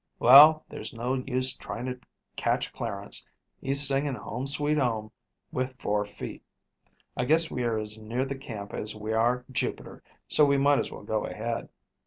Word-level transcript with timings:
Well, 0.17 0.65
there's 0.67 0.95
no 0.95 1.13
use 1.13 1.55
trying 1.55 1.85
to 1.85 1.99
catch 2.35 2.73
Clarence. 2.73 3.23
He's 3.61 3.87
singing 3.87 4.15
'Home, 4.15 4.47
Sweet 4.47 4.79
Home,' 4.79 5.11
with 5.51 5.77
four 5.79 6.05
feet. 6.05 6.43
I 7.15 7.23
guess 7.25 7.51
we 7.51 7.63
are 7.65 7.77
as 7.77 7.99
near 8.01 8.25
the 8.25 8.33
camp 8.33 8.73
as 8.73 8.95
we 8.95 9.13
are 9.13 9.45
Jupiter, 9.51 10.01
so 10.27 10.43
we 10.43 10.57
might 10.57 10.79
as 10.79 10.91
well 10.91 11.03
go 11.03 11.25
ahead." 11.25 11.69